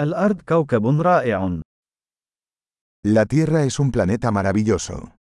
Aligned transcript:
الأرض 0.00 0.40
كوكب 0.40 1.00
رائع. 1.00 1.60
La 3.06 3.24
Tierra 3.24 3.64
es 3.64 3.78
un 3.78 3.90
planeta 3.90 4.30
maravilloso. 4.30 5.16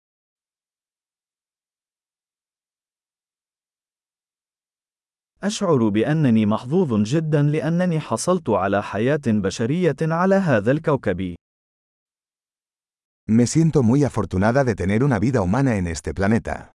أشعر 5.42 5.88
بأنني 5.88 6.46
محظوظ 6.46 7.02
جدا 7.02 7.42
لأنني 7.42 8.00
حصلت 8.00 8.50
على 8.50 8.82
حياة 8.82 9.20
بشرية 9.26 9.96
على 10.02 10.34
هذا 10.34 10.70
الكوكب. 10.70 11.34
Me 13.26 13.46
siento 13.46 13.82
muy 13.82 14.04
afortunada 14.04 14.64
de 14.64 14.74
tener 14.74 15.02
una 15.04 15.18
vida 15.18 15.40
humana 15.40 15.76
en 15.76 15.86
este 15.86 16.12
planeta. 16.12 16.73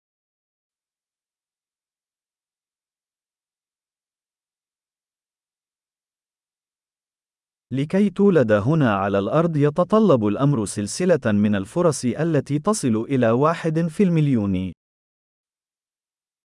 لكي 7.73 8.11
تولد 8.11 8.53
هنا 8.53 8.95
على 8.95 9.19
الأرض 9.19 9.57
يتطلب 9.57 10.27
الأمر 10.27 10.65
سلسلة 10.65 11.33
من 11.33 11.55
الفرص 11.55 12.05
التي 12.05 12.59
تصل 12.59 12.97
إلى 12.97 13.31
واحد 13.31 13.87
في 13.87 14.03
المليون. 14.03 14.73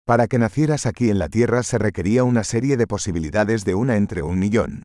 Para 0.07 0.27
que 0.27 0.39
nacieras 0.39 0.87
aquí 0.87 1.11
en 1.11 1.19
la 1.19 1.29
Tierra 1.29 1.63
se 1.63 1.79
requería 1.79 2.25
una 2.25 2.45
serie 2.45 2.77
de 2.77 2.87
posibilidades 2.87 3.65
de 3.65 3.75
una 3.75 3.97
entre 3.97 4.23
un 4.23 4.39
millón. 4.39 4.83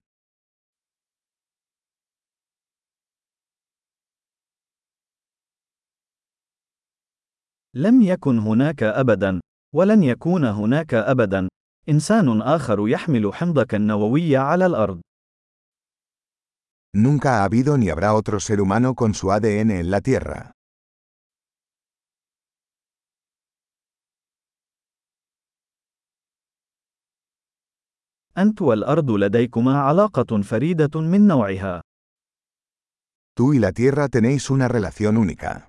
لم 7.76 8.02
يكن 8.02 8.40
هناك 8.40 8.84
أبدا، 8.84 9.40
ولن 9.76 10.04
يكون 10.04 10.46
هناك 10.46 10.94
أبدا، 10.94 11.48
إنسان 11.90 12.42
آخر 12.42 12.88
يحمل 12.88 13.34
حمضك 13.34 13.76
النووي 13.76 14.38
على 14.38 14.66
الأرض. 14.66 15.02
Nunca 16.96 17.40
ha 17.40 17.44
habido 17.46 17.78
ni 17.78 17.90
habrá 17.90 18.14
otro 18.14 18.40
ser 18.40 18.62
humano 18.62 18.94
con 18.94 19.16
su 19.16 19.32
ADN 19.32 19.80
en 19.80 19.90
la 19.90 20.00
Tierra. 20.02 20.52
أنت 28.38 28.62
والأرض 28.62 29.12
لديكما 29.12 29.82
علاقة 29.82 30.42
فريدة 30.42 31.02
من 31.02 31.28
نوعها. 31.28 31.82
Tú 33.36 33.54
y 33.54 33.60
la 33.60 33.72
Tierra 33.72 34.08
tenéis 34.10 34.50
una 34.50 34.68
relación 34.68 35.18
única. 35.18 35.68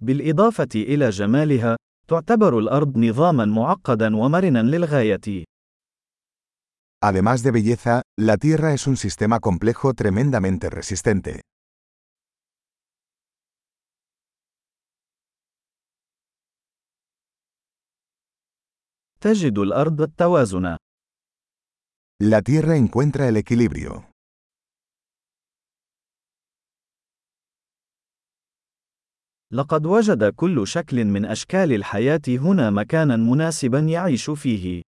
بالإضافة 0.00 0.68
إلى 0.74 1.10
جمالها، 1.10 1.76
تعتبر 2.08 2.58
الأرض 2.58 2.98
نظامًا 2.98 3.44
معقدًا 3.44 4.16
ومرنًا 4.16 4.62
للغاية. 4.62 5.44
Además 7.06 7.42
de 7.42 7.50
belleza, 7.50 8.00
la 8.18 8.38
Tierra 8.38 8.72
es 8.72 8.86
un 8.86 8.96
sistema 8.96 9.38
complejo 9.38 9.92
tremendamente 9.92 10.70
resistente. 10.70 11.42
تجد 19.20 19.58
الأرض 19.58 20.00
التوازن. 20.00 20.76
La 22.22 22.40
Tierra 22.40 22.76
encuentra 22.76 23.28
el 23.28 23.36
equilibrio. 23.36 24.10
لقد 29.52 29.86
وجد 29.86 30.24
كل 30.24 30.66
شكل 30.66 31.04
من 31.04 31.24
أشكال 31.24 31.72
الحياة 31.72 32.22
هنا 32.28 32.70
مكانا 32.70 33.16
مناسبا 33.16 33.78
يعيش 33.78 34.30
فيه. 34.30 34.93